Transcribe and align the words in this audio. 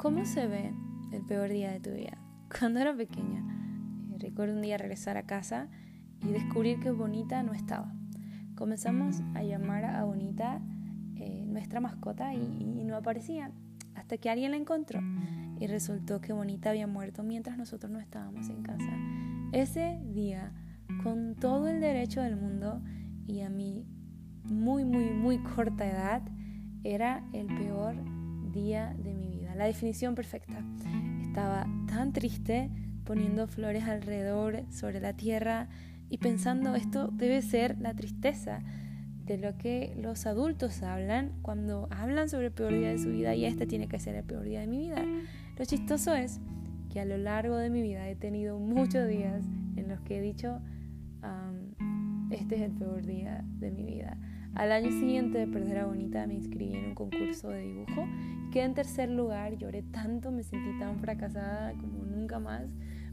¿Cómo 0.00 0.24
se 0.24 0.46
ve 0.46 0.72
el 1.12 1.20
peor 1.26 1.50
día 1.50 1.72
de 1.72 1.80
tu 1.80 1.90
vida? 1.90 2.16
Cuando 2.58 2.80
era 2.80 2.96
pequeña, 2.96 3.44
eh, 4.10 4.16
recuerdo 4.18 4.54
un 4.54 4.62
día 4.62 4.78
regresar 4.78 5.18
a 5.18 5.24
casa 5.24 5.68
y 6.22 6.28
descubrir 6.28 6.80
que 6.80 6.90
Bonita 6.90 7.42
no 7.42 7.52
estaba. 7.52 7.92
Comenzamos 8.54 9.20
a 9.34 9.42
llamar 9.42 9.84
a 9.84 10.02
Bonita 10.04 10.62
eh, 11.16 11.44
nuestra 11.46 11.80
mascota 11.82 12.32
y, 12.32 12.82
no 12.86 12.96
aparecía 12.96 13.52
hasta 13.94 14.16
que 14.16 14.30
alguien 14.30 14.52
la 14.52 14.56
encontró 14.56 15.00
y 15.60 15.66
resultó 15.66 16.22
que 16.22 16.32
Bonita 16.32 16.70
había 16.70 16.86
muerto 16.86 17.22
mientras 17.22 17.58
nosotros 17.58 17.92
no 17.92 18.00
estábamos 18.00 18.48
en 18.48 18.62
casa. 18.62 18.90
Ese 19.52 20.00
día, 20.06 20.54
con 21.02 21.36
todo 21.36 21.68
el 21.68 21.78
derecho 21.78 22.22
del 22.22 22.36
mundo 22.36 22.80
y 23.26 23.42
a 23.42 23.50
mi 23.50 23.84
muy, 24.44 24.86
muy, 24.86 25.10
muy 25.10 25.38
corta 25.42 25.86
edad, 25.86 26.22
era 26.84 27.22
el 27.34 27.48
peor 27.48 27.96
día 28.50 28.94
de 28.98 29.14
mi 29.14 29.28
vida, 29.28 29.39
la 29.54 29.66
definición 29.66 30.14
perfecta. 30.14 30.62
Estaba 31.22 31.66
tan 31.88 32.12
triste 32.12 32.70
poniendo 33.04 33.46
flores 33.46 33.84
alrededor 33.84 34.64
sobre 34.70 35.00
la 35.00 35.14
tierra 35.14 35.68
y 36.08 36.18
pensando 36.18 36.74
esto 36.74 37.08
debe 37.12 37.42
ser 37.42 37.78
la 37.80 37.94
tristeza 37.94 38.62
de 39.24 39.38
lo 39.38 39.56
que 39.56 39.94
los 39.96 40.26
adultos 40.26 40.82
hablan 40.82 41.32
cuando 41.42 41.88
hablan 41.90 42.28
sobre 42.28 42.46
el 42.46 42.52
peor 42.52 42.72
día 42.72 42.88
de 42.88 42.98
su 42.98 43.10
vida 43.10 43.34
y 43.34 43.44
este 43.44 43.66
tiene 43.66 43.86
que 43.86 44.00
ser 44.00 44.16
el 44.16 44.24
peor 44.24 44.44
día 44.44 44.60
de 44.60 44.66
mi 44.66 44.78
vida. 44.78 45.04
Lo 45.56 45.64
chistoso 45.64 46.14
es 46.14 46.40
que 46.90 47.00
a 47.00 47.04
lo 47.04 47.16
largo 47.16 47.56
de 47.56 47.70
mi 47.70 47.80
vida 47.80 48.08
he 48.08 48.16
tenido 48.16 48.58
muchos 48.58 49.06
días 49.06 49.44
en 49.76 49.88
los 49.88 50.00
que 50.00 50.18
he 50.18 50.20
dicho, 50.20 50.60
este 52.30 52.56
es 52.56 52.62
el 52.62 52.72
peor 52.72 53.06
día 53.06 53.44
de 53.58 53.70
mi 53.70 53.84
vida. 53.84 54.16
Al 54.54 54.72
año 54.72 54.90
siguiente 54.90 55.38
de 55.38 55.46
perder 55.46 55.78
a 55.78 55.86
Bonita 55.86 56.26
me 56.26 56.34
inscribí 56.34 56.74
en 56.74 56.86
un 56.86 56.94
concurso 56.94 57.48
de 57.48 57.62
dibujo 57.62 58.06
quedé 58.50 58.64
en 58.64 58.74
tercer 58.74 59.10
lugar, 59.10 59.56
lloré 59.56 59.82
tanto, 59.82 60.30
me 60.30 60.42
sentí 60.42 60.78
tan 60.78 60.98
fracasada 60.98 61.72
como 61.72 62.04
nunca 62.04 62.38
más. 62.38 62.68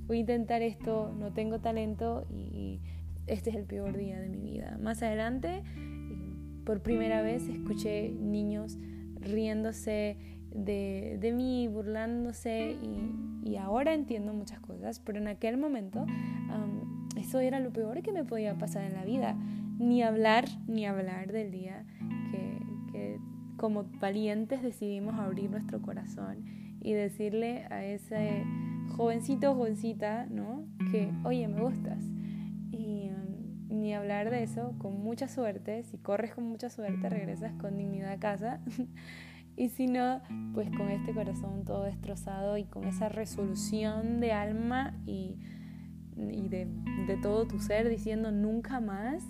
Voy 0.08 0.17
a 0.17 0.20
intentar 0.22 0.61
esto, 0.61 1.14
no 1.17 1.31
tengo 1.34 1.59
talento 1.59 2.26
y 2.30 2.81
este 3.28 3.52
es 3.52 3.56
el 3.56 3.66
peor 3.66 3.95
día 3.95 4.20
de 4.20 4.30
mi 4.30 4.42
vida. 4.42 4.78
Más 4.81 5.03
adelante, 5.03 5.64
por 6.66 6.81
primera 6.81 7.22
vez, 7.22 7.48
escuché 7.48 8.09
niños 8.09 8.78
riéndose 9.20 10.17
de, 10.54 11.17
de 11.20 11.31
mí, 11.33 11.67
burlándose 11.67 12.76
y, 12.81 13.50
y, 13.50 13.58
ahora 13.58 13.94
entiendo 13.94 14.33
muchas 14.33 14.59
cosas, 14.59 15.00
pero 15.00 15.20
en 15.20 15.28
aquel 15.28 15.58
momento 15.58 16.06
eso 17.17 17.39
era 17.39 17.59
lo 17.59 17.72
peor 17.72 18.02
que 18.02 18.11
me 18.11 18.23
podía 18.23 18.58
pasar 18.58 18.83
en 18.83 18.94
la 18.94 19.04
vida 19.04 19.36
ni 19.78 20.02
hablar, 20.02 20.45
ni 20.67 20.86
hablar 20.86 21.31
del 21.31 21.52
día 21.52 21.86
que, 22.92 23.20
como 23.58 23.86
valientes 24.00 24.61
decidimos 24.61 25.16
abrir 25.20 25.50
nuestro 25.50 25.81
corazón 25.81 26.45
y 26.81 26.94
decirle 26.94 27.66
a 27.72 27.83
ese 27.83 28.44
jovencito 28.95 29.52
o 29.52 29.55
jovencita, 29.55 30.28
¿no? 30.30 30.64
Que, 30.92 31.11
oye, 31.23 31.48
me 31.48 31.61
gustas. 31.61 32.03
Y 32.72 33.09
um, 33.09 33.81
ni 33.81 33.94
hablar 33.94 34.30
de 34.30 34.44
eso, 34.44 34.75
con 34.78 35.02
mucha 35.02 35.28
suerte, 35.28 35.83
si 35.83 35.98
corres 35.98 36.33
con 36.33 36.45
mucha 36.45 36.70
suerte, 36.70 37.09
regresas 37.09 37.53
con 37.53 37.78
dignidad 37.78 38.11
a 38.11 38.20
casa. 38.20 38.61
y 39.58 39.70
si 39.70 39.88
no, 39.88 40.22
pues 40.53 40.70
con 40.70 40.89
este 40.89 41.14
corazón 41.14 41.66
todo 41.66 41.83
destrozado 41.83 42.58
y 42.58 42.66
con 42.66 42.86
esa 42.86 43.09
resolución 43.09 44.20
de 44.20 44.33
alma 44.33 44.94
y, 45.05 45.36
y 46.18 46.50
de, 46.50 46.68
de 47.08 47.18
todo 47.18 47.46
tu 47.46 47.60
ser 47.60 47.88
diciendo 47.90 48.32
nunca 48.32 48.80
más 48.80 49.23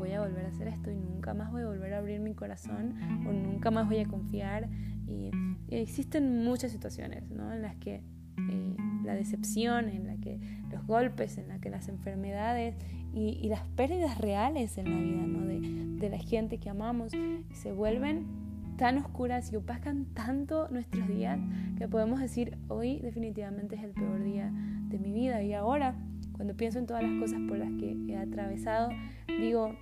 voy 0.00 0.12
a 0.12 0.20
volver 0.20 0.46
a 0.46 0.48
hacer 0.48 0.66
esto 0.66 0.90
y 0.90 0.96
nunca 0.96 1.34
más 1.34 1.52
voy 1.52 1.62
a 1.62 1.66
volver 1.66 1.92
a 1.94 1.98
abrir 1.98 2.20
mi 2.20 2.34
corazón 2.34 2.94
o 3.28 3.32
nunca 3.32 3.70
más 3.70 3.86
voy 3.86 3.98
a 3.98 4.06
confiar. 4.06 4.68
Y, 5.06 5.30
existen 5.68 6.42
muchas 6.42 6.72
situaciones 6.72 7.30
¿no? 7.30 7.52
en 7.52 7.62
las 7.62 7.76
que 7.76 8.02
eh, 8.50 8.76
la 9.04 9.14
decepción, 9.14 9.88
en 9.88 10.08
la 10.08 10.16
que 10.16 10.40
los 10.68 10.84
golpes, 10.84 11.38
en 11.38 11.46
la 11.46 11.60
que 11.60 11.70
las 11.70 11.88
enfermedades 11.88 12.74
y, 13.14 13.48
las 13.48 13.62
pérdidas 13.76 14.18
reales 14.18 14.78
en 14.78 14.90
la 14.90 14.98
vida 14.98 15.26
¿no? 15.26 15.46
de, 15.46 15.60
de 16.00 16.10
la 16.10 16.18
gente 16.18 16.58
que 16.58 16.70
amamos 16.70 17.12
se 17.52 17.72
vuelven 17.72 18.26
tan 18.78 18.98
oscuras 18.98 19.52
y 19.52 19.56
opacan 19.56 20.06
tanto 20.06 20.68
nuestros 20.70 21.06
días 21.06 21.38
que 21.76 21.86
podemos 21.86 22.18
decir 22.18 22.56
hoy 22.68 22.98
definitivamente 22.98 23.76
es 23.76 23.84
el 23.84 23.92
peor 23.92 24.24
día 24.24 24.50
de 24.88 24.98
mi 24.98 25.12
vida 25.12 25.42
y 25.42 25.52
ahora 25.52 25.94
cuando 26.40 26.56
pienso 26.56 26.78
en 26.78 26.86
todas 26.86 27.02
las 27.02 27.20
cosas 27.20 27.38
por 27.46 27.58
las 27.58 27.68
que 27.72 27.94
he 28.08 28.16
atravesado 28.16 28.88
digo 29.26 29.76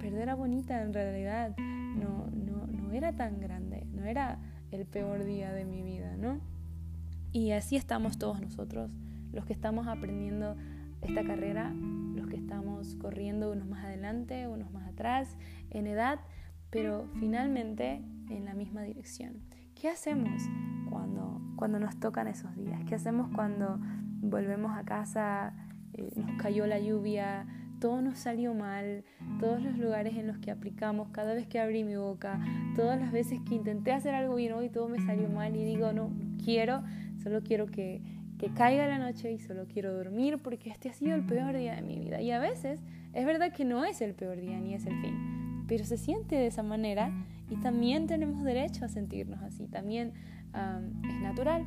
perder 0.00 0.30
a 0.30 0.34
Bonita 0.34 0.80
en 0.80 0.94
realidad 0.94 1.54
no, 1.58 2.30
no, 2.30 2.66
no 2.66 2.92
era 2.92 3.14
tan 3.14 3.38
grande, 3.38 3.86
no 3.92 4.06
era 4.06 4.38
el 4.70 4.86
peor 4.86 5.24
día 5.24 5.52
de 5.52 5.66
mi 5.66 5.82
vida, 5.82 6.16
¿no? 6.16 6.40
Y 7.30 7.50
así 7.50 7.76
estamos 7.76 8.16
todos 8.16 8.40
nosotros, 8.40 8.90
los 9.30 9.44
que 9.44 9.52
estamos 9.52 9.86
aprendiendo 9.86 10.56
esta 11.02 11.22
carrera, 11.24 11.74
los 12.14 12.26
que 12.26 12.36
estamos 12.36 12.94
corriendo 12.94 13.52
unos 13.52 13.68
más 13.68 13.84
adelante, 13.84 14.48
unos 14.48 14.72
más 14.72 14.88
atrás, 14.88 15.36
en 15.68 15.88
edad, 15.88 16.20
pero 16.70 17.06
finalmente 17.20 18.02
en 18.30 18.46
la 18.46 18.54
misma 18.54 18.80
dirección. 18.80 19.42
¿Qué 19.74 19.90
hacemos 19.90 20.40
cuando, 20.88 21.42
cuando 21.56 21.78
nos 21.78 22.00
tocan 22.00 22.28
esos 22.28 22.56
días? 22.56 22.82
¿Qué 22.86 22.94
hacemos 22.94 23.28
cuando 23.34 23.78
volvemos 24.20 24.76
a 24.76 24.84
casa, 24.84 25.54
eh, 25.94 26.10
nos 26.16 26.40
cayó 26.40 26.66
la 26.66 26.78
lluvia, 26.78 27.46
todo 27.80 28.02
nos 28.02 28.18
salió 28.18 28.54
mal, 28.54 29.04
todos 29.40 29.62
los 29.62 29.78
lugares 29.78 30.16
en 30.16 30.26
los 30.26 30.38
que 30.38 30.50
aplicamos, 30.50 31.08
cada 31.10 31.34
vez 31.34 31.46
que 31.46 31.60
abrí 31.60 31.84
mi 31.84 31.96
boca, 31.96 32.40
todas 32.74 32.98
las 32.98 33.12
veces 33.12 33.40
que 33.48 33.54
intenté 33.54 33.92
hacer 33.92 34.14
algo 34.14 34.34
bien 34.34 34.52
hoy, 34.52 34.68
todo 34.68 34.88
me 34.88 35.00
salió 35.00 35.28
mal 35.28 35.54
y 35.56 35.64
digo, 35.64 35.92
no, 35.92 36.08
no 36.08 36.36
quiero, 36.44 36.82
solo 37.22 37.42
quiero 37.42 37.66
que, 37.66 38.02
que 38.38 38.50
caiga 38.52 38.86
la 38.86 38.98
noche 38.98 39.32
y 39.32 39.38
solo 39.38 39.66
quiero 39.66 39.94
dormir 39.94 40.38
porque 40.42 40.70
este 40.70 40.88
ha 40.88 40.92
sido 40.92 41.14
el 41.14 41.24
peor 41.24 41.56
día 41.56 41.76
de 41.76 41.82
mi 41.82 41.98
vida. 41.98 42.20
Y 42.20 42.30
a 42.30 42.38
veces 42.38 42.80
es 43.12 43.26
verdad 43.26 43.52
que 43.52 43.64
no 43.64 43.84
es 43.84 44.00
el 44.00 44.14
peor 44.14 44.40
día 44.40 44.58
ni 44.60 44.74
es 44.74 44.86
el 44.86 45.00
fin, 45.00 45.64
pero 45.68 45.84
se 45.84 45.96
siente 45.96 46.36
de 46.36 46.46
esa 46.46 46.62
manera 46.62 47.12
y 47.50 47.56
también 47.56 48.06
tenemos 48.06 48.42
derecho 48.42 48.84
a 48.84 48.88
sentirnos 48.88 49.42
así, 49.42 49.66
también 49.66 50.12
es 51.04 51.20
natural 51.20 51.64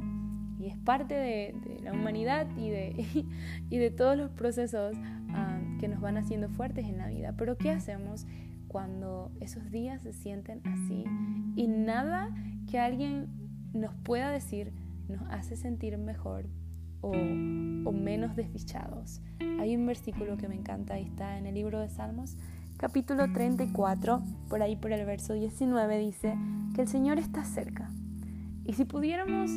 y 0.62 0.68
es 0.68 0.78
parte 0.78 1.16
de, 1.16 1.80
la 1.84 1.92
humanidad 1.92 2.48
y 2.56 2.70
de, 2.70 3.26
y 3.70 3.78
de 3.78 3.90
todos 3.90 4.16
los 4.16 4.30
procesos 4.30 4.96
que 5.80 5.88
nos 5.88 6.00
van 6.00 6.18
haciendo 6.18 6.50
fuertes 6.50 6.86
en 6.86 7.00
la 7.00 7.08
vida. 7.08 7.34
Pero 7.36 7.58
¿qué 7.58 7.72
hacemos 7.72 8.28
cuando 8.68 9.32
esos 9.40 9.72
días 9.72 10.02
se 10.04 10.14
sienten 10.14 10.62
así 10.66 11.04
y 11.56 11.68
nada 11.68 12.30
que 12.70 12.78
alguien 12.78 13.28
nos 13.74 13.96
pueda 13.96 14.30
decir 14.30 14.72
nos 15.10 15.24
hace 15.32 15.56
sentir 15.56 15.98
mejor 15.98 16.46
o, 17.02 17.10
o 17.10 17.92
menos 17.92 18.36
desdichados? 18.36 19.22
Hay 19.60 19.76
un 19.76 19.88
versículo 19.88 20.38
que 20.38 20.48
me 20.48 20.56
encanta 20.56 21.00
y 21.00 21.04
está 21.06 21.40
en 21.40 21.48
el 21.48 21.56
libro 21.56 21.80
de 21.80 21.90
Salmos, 21.90 22.38
capítulo 22.78 23.32
34, 23.34 24.22
por 24.48 24.62
ahí 24.62 24.76
por 24.76 24.92
el 24.92 25.06
verso 25.08 25.34
19 25.34 25.98
dice 25.98 26.36
que 26.76 26.82
el 26.82 26.88
Señor 26.88 27.18
está 27.18 27.44
cerca. 27.46 27.90
Y 28.64 28.74
si 28.74 28.86
pudiéramos 28.86 29.50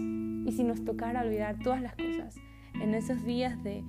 y 0.44 0.53
si 0.53 0.65
nos 0.65 0.84
tocara 0.84 1.22
olvidar 1.22 1.59
todas 1.59 1.81
las 1.81 1.94
cosas 1.94 2.37
en 2.81 2.94
esos 2.94 3.25
días 3.25 3.62
de 3.62 3.82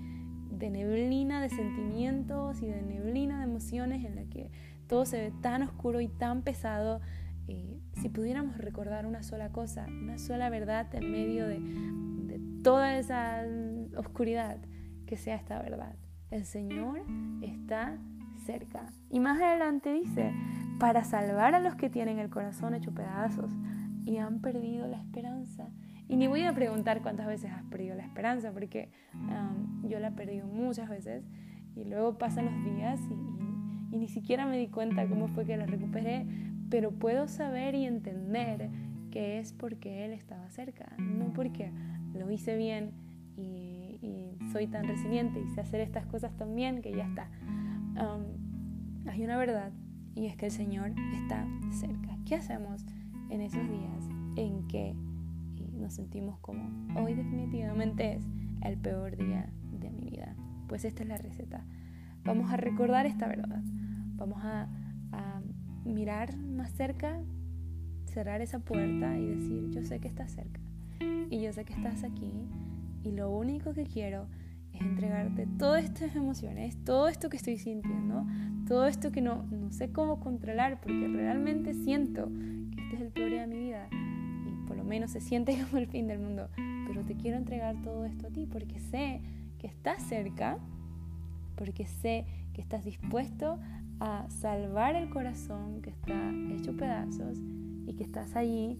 neblina 0.69 1.41
de 1.41 1.49
sentimientos 1.49 2.61
y 2.61 2.67
de 2.67 2.81
neblina 2.81 3.39
de 3.39 3.43
emociones 3.43 4.03
en 4.05 4.15
la 4.15 4.25
que 4.25 4.49
todo 4.87 5.05
se 5.05 5.19
ve 5.19 5.33
tan 5.41 5.63
oscuro 5.63 6.01
y 6.01 6.07
tan 6.07 6.41
pesado, 6.41 7.01
eh, 7.47 7.79
si 7.93 8.09
pudiéramos 8.09 8.57
recordar 8.57 9.05
una 9.05 9.23
sola 9.23 9.49
cosa, 9.49 9.85
una 9.87 10.17
sola 10.17 10.49
verdad 10.49 10.93
en 10.93 11.11
medio 11.11 11.47
de, 11.47 11.59
de 11.59 12.39
toda 12.63 12.97
esa 12.97 13.43
oscuridad, 13.97 14.57
que 15.05 15.17
sea 15.17 15.35
esta 15.35 15.61
verdad. 15.61 15.95
El 16.31 16.45
Señor 16.45 17.01
está 17.41 17.97
cerca. 18.45 18.87
Y 19.09 19.19
más 19.19 19.41
adelante 19.41 19.93
dice, 19.93 20.33
para 20.79 21.03
salvar 21.03 21.55
a 21.55 21.59
los 21.59 21.75
que 21.75 21.89
tienen 21.89 22.19
el 22.19 22.29
corazón 22.29 22.73
hecho 22.73 22.93
pedazos 22.93 23.51
y 24.05 24.17
han 24.17 24.39
perdido 24.41 24.87
la 24.87 24.97
esperanza. 24.97 25.69
Y 26.07 26.17
ni 26.17 26.27
voy 26.27 26.43
a 26.43 26.53
preguntar 26.53 27.01
cuántas 27.01 27.27
veces 27.27 27.51
has 27.51 27.63
perdido 27.63 27.95
la 27.95 28.03
esperanza, 28.03 28.51
porque 28.51 28.89
yo 29.83 29.99
la 29.99 30.09
he 30.09 30.11
perdido 30.11 30.47
muchas 30.47 30.89
veces 30.89 31.23
y 31.75 31.83
luego 31.85 32.17
pasan 32.17 32.45
los 32.45 32.75
días 32.75 32.99
y, 33.09 33.35
ni 33.95 34.09
siquiera 34.09 34.45
me 34.45 34.57
di 34.57 34.67
cuenta 34.67 35.07
cómo 35.07 35.29
fue 35.29 35.45
que 35.45 35.55
la 35.55 35.65
recuperé, 35.65 36.27
pero 36.69 36.91
puedo 36.91 37.29
saber 37.29 37.75
y 37.75 37.85
entender 37.85 38.69
que 39.09 39.39
es 39.39 39.53
porque 39.53 40.03
Él 40.03 40.11
estaba 40.11 40.49
cerca, 40.49 40.91
no 40.97 41.31
porque 41.31 41.71
lo 42.13 42.29
hice 42.29 42.57
bien 42.57 42.91
y, 43.37 43.99
y 44.01 44.37
soy 44.51 44.67
tan 44.67 44.85
resiliente 44.85 45.39
y 45.39 45.47
sé 45.47 45.61
hacer 45.61 45.79
estas 45.79 46.05
cosas 46.07 46.35
tan 46.35 46.55
bien 46.55 46.81
que 46.81 46.93
ya 46.93 47.05
está. 47.05 47.29
hay 49.07 49.23
una 49.23 49.37
verdad 49.37 49.71
y 50.13 50.25
es 50.25 50.35
que 50.35 50.47
el 50.47 50.51
Señor 50.51 50.91
está 51.13 51.47
cerca. 51.71 52.17
¿Qué 52.25 52.35
hacemos 52.35 52.85
en 53.29 53.41
esos 53.41 53.63
días 53.69 54.09
en 54.35 54.67
que 54.67 54.93
nos 55.75 55.93
sentimos 55.93 56.39
como 56.39 56.69
hoy 56.99 57.13
definitivamente 57.13 58.13
es 58.13 58.23
el 58.61 58.77
peor 58.77 59.15
día 59.17 59.49
de 59.79 59.89
mi 59.91 60.09
vida. 60.09 60.35
Pues 60.67 60.85
esta 60.85 61.03
es 61.03 61.09
la 61.09 61.17
receta. 61.17 61.63
Vamos 62.23 62.51
a 62.51 62.57
recordar 62.57 63.05
esta 63.05 63.27
verdad. 63.27 63.61
Vamos 64.15 64.39
a, 64.43 64.69
mirar 65.85 66.35
más 66.35 66.71
cerca, 66.71 67.21
cerrar 68.05 68.41
esa 68.41 68.57
puerta 68.57 69.19
y 69.19 69.27
decir, 69.27 69.69
yo 69.69 69.83
sé 69.83 69.99
que 69.99 70.07
está 70.07 70.27
cerca. 70.27 70.59
y 71.29 71.41
yo 71.41 71.53
sé 71.53 71.63
que 71.63 71.73
estás 71.73 72.03
aquí 72.03 72.33
y 73.03 73.11
lo 73.11 73.29
único 73.29 73.71
que 73.73 73.83
quiero 73.83 74.25
es 74.73 74.81
entregarte 74.81 75.47
todas 75.59 75.83
estas 75.85 76.15
emociones, 76.15 76.75
todo 76.83 77.07
esto 77.07 77.29
que 77.29 77.37
estoy 77.37 77.57
sintiendo, 77.57 78.25
todo 78.67 78.87
esto 78.87 79.11
que 79.11 79.21
no, 79.21 79.43
no 79.43 79.71
sé 79.71 79.91
cómo 79.91 80.19
controlar 80.19 80.81
porque 80.81 81.07
realmente 81.07 81.75
siento 81.75 82.29
que 82.71 82.81
este 82.81 82.95
es 82.95 83.01
el 83.01 83.11
peor 83.11 83.29
día 83.29 83.41
de 83.41 83.47
mi 83.47 83.59
vida 83.59 83.87
menos 84.85 85.11
se 85.11 85.21
siente 85.21 85.57
como 85.65 85.77
el 85.77 85.87
fin 85.87 86.07
del 86.07 86.19
mundo, 86.19 86.49
pero 86.87 87.03
te 87.03 87.15
quiero 87.15 87.37
entregar 87.37 87.81
todo 87.81 88.05
esto 88.05 88.27
a 88.27 88.29
ti 88.29 88.45
porque 88.45 88.79
sé 88.79 89.21
que 89.59 89.67
estás 89.67 90.01
cerca, 90.03 90.57
porque 91.55 91.85
sé 91.85 92.25
que 92.53 92.61
estás 92.61 92.85
dispuesto 92.85 93.59
a 93.99 94.25
salvar 94.29 94.95
el 94.95 95.09
corazón 95.09 95.81
que 95.81 95.89
está 95.89 96.31
hecho 96.51 96.75
pedazos 96.75 97.39
y 97.85 97.93
que 97.93 98.03
estás 98.03 98.35
allí 98.35 98.79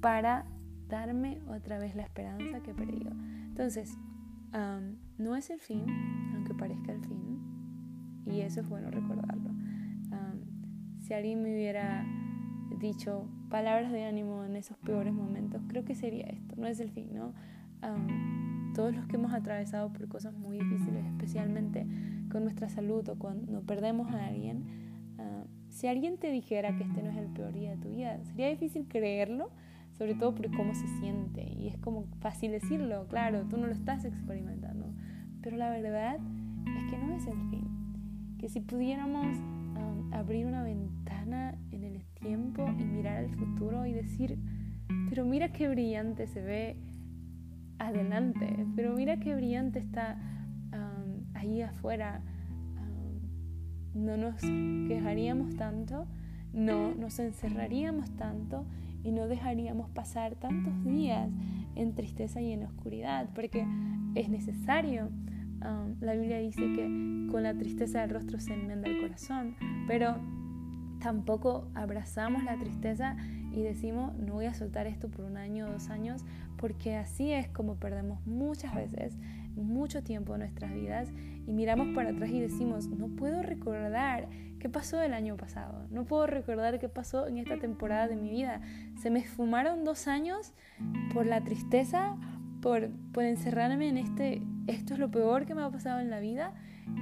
para 0.00 0.46
darme 0.88 1.40
otra 1.48 1.78
vez 1.78 1.94
la 1.94 2.02
esperanza 2.02 2.60
que 2.60 2.70
he 2.70 2.74
perdido. 2.74 3.12
Entonces, 3.48 3.96
no 5.18 5.36
es 5.36 5.50
el 5.50 5.60
fin, 5.60 5.84
aunque 6.34 6.54
parezca 6.54 6.92
el 6.92 7.00
fin, 7.00 7.38
y 8.26 8.40
eso 8.40 8.60
es 8.60 8.68
bueno 8.68 8.90
recordarlo. 8.90 9.50
si 11.00 11.14
alguien 11.14 11.42
me 11.42 11.54
hubiera 11.54 12.04
dicho 12.78 13.26
palabras 13.50 13.92
de 13.92 14.04
ánimo 14.04 14.44
en 14.44 14.56
esos 14.56 14.76
peores 14.78 15.12
momentos, 15.12 15.62
creo 15.68 15.84
que 15.84 15.94
sería 15.94 16.26
esto, 16.26 16.54
no 16.56 16.66
es 16.66 16.80
el 16.80 16.90
fin, 16.90 17.14
¿no? 17.14 17.32
todos 18.74 18.94
los 18.94 19.06
que 19.06 19.16
hemos 19.16 19.32
atravesado 19.32 19.92
por 19.92 20.06
cosas 20.08 20.34
muy 20.34 20.58
difíciles, 20.58 21.04
especialmente 21.06 21.86
con 22.30 22.44
nuestra 22.44 22.68
salud 22.68 23.08
o 23.08 23.18
cuando 23.18 23.62
perdemos 23.62 24.12
a 24.12 24.26
alguien, 24.26 24.64
si 25.68 25.86
alguien 25.86 26.18
te 26.18 26.30
dijera 26.30 26.76
que 26.76 26.84
este 26.84 27.02
no 27.02 27.10
es 27.10 27.16
el 27.16 27.26
peor 27.26 27.52
día 27.52 27.70
de 27.70 27.76
tu 27.76 27.90
vida, 27.90 28.18
sería 28.24 28.48
difícil 28.48 28.86
creerlo, 28.88 29.50
sobre 29.92 30.14
todo 30.14 30.34
por 30.34 30.50
cómo 30.56 30.74
se 30.74 30.86
siente. 31.00 31.42
Y 31.52 31.68
es 31.68 31.76
como 31.78 32.04
fácil 32.20 32.52
decirlo, 32.52 33.06
claro, 33.08 33.42
tú 33.48 33.56
no 33.56 33.66
lo 33.66 33.72
estás 33.72 34.04
experimentando. 34.04 34.86
Pero 35.42 35.56
la 35.56 35.70
verdad 35.70 36.16
es 36.16 36.90
que 36.90 36.98
no 36.98 37.14
es 37.14 37.26
el 37.26 37.38
fin. 37.50 37.68
Que 38.38 38.48
si 38.48 38.60
pudiéramos 38.60 39.26
abrir 40.12 40.46
una 40.46 40.62
ventana 40.62 41.54
tiempo 42.18 42.66
y 42.78 42.84
mirar 42.84 43.18
al 43.18 43.30
futuro 43.30 43.86
y 43.86 43.92
decir, 43.92 44.38
pero 45.08 45.24
mira 45.24 45.52
qué 45.52 45.68
brillante 45.68 46.26
se 46.26 46.42
ve 46.42 46.76
adelante, 47.78 48.66
pero 48.76 48.94
mira 48.94 49.18
qué 49.18 49.34
brillante 49.34 49.78
está 49.78 50.18
ahí 51.34 51.62
afuera 51.62 52.22
no 53.98 54.16
nos 54.16 54.40
quejaríamos 54.88 55.56
tanto, 55.56 56.06
no 56.52 56.94
nos 56.94 57.18
encerraríamos 57.18 58.10
tanto 58.12 58.64
y 59.02 59.12
no 59.12 59.28
dejaríamos 59.28 59.90
pasar 59.90 60.34
tantos 60.36 60.84
días 60.84 61.30
en 61.74 61.94
tristeza 61.94 62.40
y 62.40 62.52
en 62.52 62.64
oscuridad, 62.64 63.28
porque 63.34 63.66
es 64.14 64.28
necesario. 64.28 65.10
Um, 65.60 65.96
la 66.00 66.14
Biblia 66.14 66.38
dice 66.38 66.60
que 66.60 67.26
con 67.30 67.42
la 67.42 67.54
tristeza 67.54 68.02
del 68.02 68.10
rostro 68.10 68.38
se 68.38 68.54
enmienda 68.54 68.88
el 68.88 69.00
corazón, 69.00 69.56
pero 69.88 70.16
tampoco 71.00 71.68
abrazamos 71.74 72.44
la 72.44 72.58
tristeza 72.58 73.16
y 73.52 73.62
decimos, 73.62 74.14
no 74.16 74.34
voy 74.34 74.46
a 74.46 74.54
soltar 74.54 74.86
esto 74.86 75.08
por 75.08 75.24
un 75.24 75.36
año 75.36 75.66
o 75.66 75.72
dos 75.72 75.90
años, 75.90 76.24
porque 76.56 76.96
así 76.96 77.32
es 77.32 77.48
como 77.48 77.76
perdemos 77.76 78.24
muchas 78.26 78.74
veces 78.74 79.16
mucho 79.54 80.02
tiempo 80.02 80.34
en 80.34 80.40
nuestras 80.40 80.72
vidas 80.72 81.08
y 81.46 81.52
miramos 81.52 81.88
para 81.94 82.10
atrás 82.10 82.30
y 82.30 82.40
decimos, 82.40 82.88
no 82.88 83.08
puedo 83.08 83.42
recordar 83.42 84.28
qué 84.58 84.68
pasó 84.68 85.00
el 85.02 85.12
año 85.12 85.36
pasado, 85.36 85.86
no 85.90 86.04
puedo 86.04 86.26
recordar 86.26 86.78
qué 86.78 86.88
pasó 86.88 87.26
en 87.26 87.38
esta 87.38 87.58
temporada 87.58 88.08
de 88.08 88.16
mi 88.16 88.30
vida. 88.30 88.60
Se 89.00 89.10
me 89.10 89.20
esfumaron 89.20 89.84
dos 89.84 90.08
años 90.08 90.52
por 91.12 91.26
la 91.26 91.42
tristeza, 91.42 92.16
por, 92.60 92.90
por 93.12 93.24
encerrarme 93.24 93.88
en 93.88 93.98
este, 93.98 94.42
esto 94.66 94.94
es 94.94 95.00
lo 95.00 95.10
peor 95.10 95.46
que 95.46 95.54
me 95.54 95.62
ha 95.62 95.70
pasado 95.70 96.00
en 96.00 96.10
la 96.10 96.20
vida, 96.20 96.54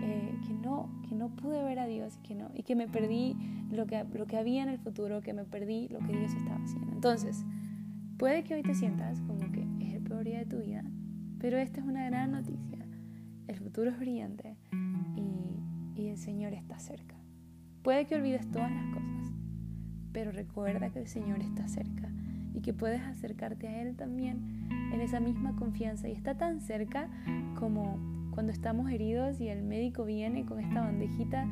eh, 0.03 0.39
que, 0.47 0.55
no, 0.55 0.91
que 1.09 1.15
no 1.15 1.29
pude 1.31 1.63
ver 1.63 1.79
a 1.79 1.87
Dios 1.87 2.19
y 2.19 2.27
que, 2.27 2.35
no, 2.35 2.51
y 2.55 2.63
que 2.63 2.75
me 2.75 2.89
perdí 2.89 3.37
lo 3.71 3.87
que, 3.87 4.05
lo 4.15 4.27
que 4.27 4.37
había 4.37 4.63
en 4.63 4.69
el 4.69 4.79
futuro, 4.79 5.23
que 5.23 5.33
me 5.33 5.45
perdí 5.45 5.89
lo 5.89 5.99
que 6.01 6.17
Dios 6.17 6.33
estaba 6.35 6.63
haciendo. 6.63 6.93
Entonces, 6.93 7.45
puede 8.19 8.45
que 8.45 8.55
hoy 8.55 8.63
te 8.63 8.75
sientas 8.75 9.21
como 9.23 9.51
que 9.53 9.67
es 9.81 9.95
el 9.95 10.03
peor 10.03 10.25
día 10.25 10.39
de 10.39 10.47
tu 10.47 10.59
vida, 10.59 10.85
pero 11.39 11.59
esta 11.59 11.81
es 11.81 11.87
una 11.87 12.07
gran 12.07 12.33
noticia. 12.33 12.87
El 13.49 13.57
futuro 13.57 13.91
es 13.91 13.99
brillante 13.99 14.57
y, 15.17 16.01
y 16.01 16.09
el 16.09 16.19
Señor 16.19 16.53
está 16.53 16.79
cerca. 16.79 17.17
Puede 17.83 18.07
que 18.07 18.17
olvides 18.17 18.51
todas 18.51 18.71
las 18.71 18.85
cosas, 18.87 19.33
pero 20.13 20.33
recuerda 20.33 20.91
que 20.91 20.99
el 20.99 21.07
Señor 21.07 21.41
está 21.41 21.69
cerca 21.69 22.11
y 22.57 22.61
que 22.63 22.73
puedes 22.73 23.03
acercarte 23.03 23.69
a 23.69 23.83
Él 23.83 23.97
también 23.97 24.67
en 24.93 25.01
esa 25.01 25.21
misma 25.21 25.55
confianza. 25.57 26.09
Y 26.09 26.13
está 26.13 26.37
tan 26.37 26.61
cerca 26.61 27.09
como 27.55 28.16
cuando 28.37 28.53
estamos 28.53 28.91
heridos 28.91 29.41
y 29.41 29.49
el 29.49 29.63
médico 29.63 30.05
viene 30.05 30.45
con 30.45 30.61
esta 30.61 30.83
bandejita 30.83 31.49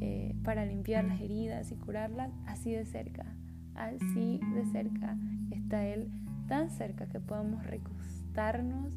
eh, 0.00 0.36
para 0.44 0.64
limpiar 0.64 1.04
las 1.04 1.20
heridas 1.20 1.72
y 1.72 1.74
curarlas, 1.74 2.30
así 2.46 2.70
de 2.70 2.84
cerca, 2.84 3.26
así 3.74 4.38
de 4.54 4.64
cerca 4.66 5.18
está 5.50 5.84
Él, 5.84 6.08
tan 6.46 6.70
cerca 6.70 7.08
que 7.08 7.18
podamos 7.18 7.66
recostarnos 7.66 8.96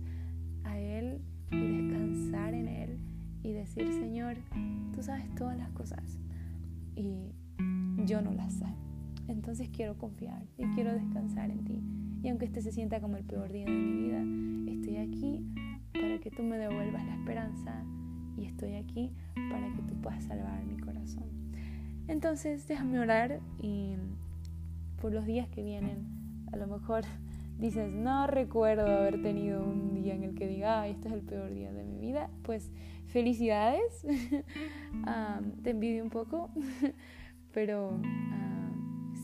a 0.65 0.77
Él 0.77 1.19
y 1.49 1.57
descansar 1.57 2.53
en 2.53 2.67
Él 2.67 2.99
y 3.41 3.53
decir, 3.53 3.91
Señor, 3.91 4.37
tú 4.93 5.01
sabes 5.01 5.25
todas 5.33 5.57
las 5.57 5.71
cosas 5.71 6.19
y 6.95 7.31
yo 8.05 8.21
no 8.21 8.33
las 8.33 8.53
sé. 8.53 8.67
Entonces 9.27 9.67
quiero 9.69 9.97
confiar 9.97 10.43
y 10.59 10.65
quiero 10.75 10.93
descansar 10.93 11.49
en 11.49 11.65
ti. 11.65 11.81
Y 12.21 12.29
aunque 12.29 12.45
este 12.45 12.61
se 12.61 12.71
sienta 12.71 13.01
como 13.01 13.17
el 13.17 13.23
peor 13.23 13.51
día 13.51 13.65
de 13.65 13.71
mi 13.71 14.03
vida, 14.03 14.71
estoy 14.73 14.97
aquí 14.97 15.43
para 15.93 16.19
que 16.19 16.31
tú 16.31 16.43
me 16.43 16.57
devuelvas 16.57 17.05
la 17.05 17.15
esperanza 17.15 17.83
y 18.37 18.45
estoy 18.45 18.75
aquí 18.75 19.11
para 19.49 19.67
que 19.73 19.81
tú 19.83 19.95
puedas 20.01 20.23
salvar 20.23 20.63
mi 20.65 20.77
corazón. 20.77 21.25
Entonces 22.07 22.67
déjame 22.67 22.99
orar 22.99 23.39
y 23.61 23.95
por 25.01 25.13
los 25.13 25.25
días 25.25 25.47
que 25.49 25.63
vienen, 25.63 26.05
a 26.51 26.57
lo 26.57 26.67
mejor 26.67 27.03
dices, 27.59 27.91
no 27.91 28.27
recuerdo 28.27 28.85
haber 28.85 29.21
tenido 29.21 29.63
un 29.63 29.93
día 29.93 30.15
en 30.15 30.23
el 30.23 30.35
que 30.35 30.47
diga, 30.47 30.87
este 30.87 31.07
es 31.09 31.13
el 31.13 31.21
peor 31.21 31.53
día 31.53 31.71
de 31.71 31.83
mi 31.83 31.99
vida, 31.99 32.29
pues 32.43 32.71
felicidades, 33.07 34.05
te 35.63 35.69
envidio 35.69 36.03
un 36.03 36.09
poco, 36.09 36.49
pero 37.53 37.99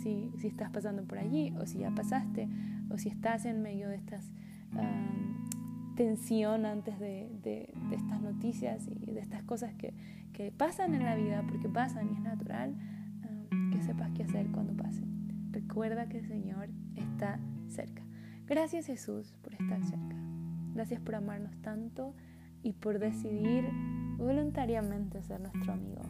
si, 0.02 0.32
si, 0.38 0.48
estás 0.48 0.70
pasando 0.70 1.04
por 1.04 1.18
allí 1.18 1.54
o 1.60 1.66
si 1.66 1.80
ya 1.80 1.92
pasaste 1.92 2.48
o 2.90 2.98
si 2.98 3.10
estás 3.10 3.46
en 3.46 3.62
medio 3.62 3.90
de 3.90 3.96
estas 3.96 4.32
tensión 5.98 6.66
antes 6.66 6.98
de, 7.00 7.28
de, 7.44 7.74
estas 7.92 8.22
noticias 8.22 8.88
y 8.88 9.12
de 9.12 9.20
estas 9.20 9.44
cosas 9.44 9.74
que, 9.74 9.94
que, 10.32 10.52
pasan 10.52 10.94
en 10.94 11.04
la 11.04 11.16
vida, 11.16 11.44
porque 11.50 11.68
pasan 11.68 12.10
y 12.10 12.14
es 12.14 12.22
natural, 12.22 12.76
que 13.72 13.82
sepas 13.82 14.12
qué 14.12 14.24
hacer 14.24 14.50
cuando 14.52 14.74
pasen. 14.74 15.50
Recuerda 15.52 16.08
que 16.08 16.20
el 16.20 16.28
Señor 16.28 16.70
está 16.96 17.40
cerca. 17.68 18.04
Gracias 18.46 18.86
Jesús 18.86 19.34
por 19.42 19.54
estar 19.54 19.84
cerca. 19.84 20.16
Gracias 20.76 21.02
por 21.02 21.16
amarnos 21.16 21.58
tanto 21.62 22.14
y 22.62 22.74
por 22.74 23.00
decidir 23.00 23.66
voluntariamente 24.18 25.22
ser 25.24 25.42
nuestro 25.42 25.74
amigo. 25.74 26.04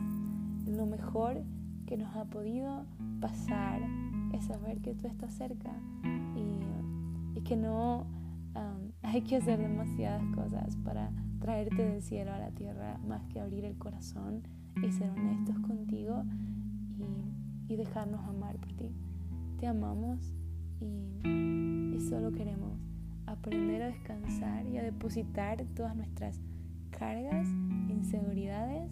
Lo 0.67 0.86
mejor 0.86 1.41
que 1.86 1.96
nos 1.96 2.13
ha 2.17 2.25
podido 2.25 2.86
pasar 3.22 3.82
es 4.34 4.46
saber 4.46 4.82
que 4.82 4.94
tú 4.94 5.08
estás 5.08 5.34
cerca 5.34 5.72
y, 6.36 7.39
y 7.39 7.41
que 7.44 7.56
no 7.56 8.06
um, 8.53 8.87
hay 9.08 9.22
que 9.22 9.38
hacer 9.38 9.60
demasiadas 9.60 10.22
cosas 10.36 10.76
para 10.84 11.12
traerte 11.40 11.82
del 11.82 12.02
cielo 12.02 12.34
a 12.34 12.40
la 12.40 12.52
tierra 12.52 13.00
más 13.08 13.26
que 13.28 13.40
abrir 13.40 13.64
el 13.64 13.78
corazón 13.78 14.44
y 14.84 14.92
ser 14.92 15.10
honestos 15.12 15.58
contigo 15.60 16.26
y, 16.98 17.74
y 17.74 17.78
dejarnos 17.78 18.20
amar 18.28 18.58
por 18.58 18.74
ti. 18.74 18.92
Te 19.60 19.68
amamos 19.68 20.34
y, 20.82 21.98
solo 22.10 22.32
queremos 22.32 22.80
aprender 23.26 23.82
a 23.82 23.88
descansar 23.88 24.68
y 24.68 24.78
a 24.78 24.84
depositar 24.84 25.64
todas 25.76 25.96
nuestras 25.96 26.40
cargas, 26.92 27.48
inseguridades, 27.90 28.92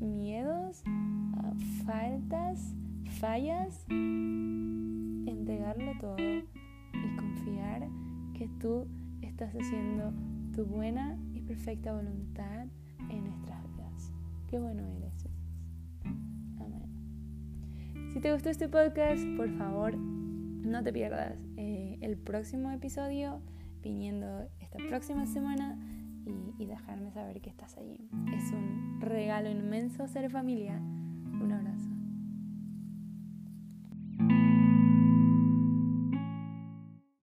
miedos, 0.00 0.82
ah, 0.86 1.52
faltas, 1.84 2.74
fallas, 3.20 3.84
entregarlo 5.26 5.92
todo 6.00 6.16
y 6.18 7.16
confiar 7.16 7.88
que 8.34 8.48
tú 8.60 8.86
estás 9.38 9.54
haciendo 9.54 10.12
tu 10.52 10.64
buena 10.64 11.16
y 11.32 11.42
perfecta 11.42 11.92
voluntad 11.92 12.66
en 13.08 13.22
nuestras 13.22 13.62
vidas. 13.68 14.12
Qué 14.48 14.58
bueno 14.58 14.82
eres, 14.84 15.28
Amén. 16.58 18.10
Si 18.12 18.18
te 18.20 18.32
gustó 18.32 18.50
este 18.50 18.68
podcast, 18.68 19.22
por 19.36 19.48
favor, 19.56 19.96
no 19.96 20.82
te 20.82 20.92
pierdas 20.92 21.38
eh, 21.56 21.98
el 22.00 22.16
próximo 22.16 22.72
episodio 22.72 23.40
viniendo 23.80 24.48
esta 24.58 24.78
próxima 24.88 25.24
semana 25.24 25.78
y, 26.26 26.60
y 26.60 26.66
dejarme 26.66 27.12
saber 27.12 27.40
que 27.40 27.50
estás 27.50 27.76
allí. 27.76 28.10
Es 28.36 28.50
un 28.50 29.00
regalo 29.00 29.48
inmenso 29.48 30.08
ser 30.08 30.28
familia. 30.30 30.78
Un 30.78 31.52
abrazo. 31.52 31.87